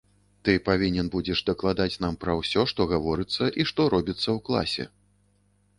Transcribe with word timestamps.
Ты 0.47 0.53
павінен 0.69 1.11
будзеш 1.15 1.43
дакладаць 1.49 1.99
нам 2.07 2.17
пра 2.23 2.33
ўсё, 2.41 2.61
што 2.73 2.81
гаворыцца 2.93 3.43
і 3.63 3.69
што 3.73 3.81
робіцца 3.97 4.25
ў 4.37 4.39
класе. 4.51 4.91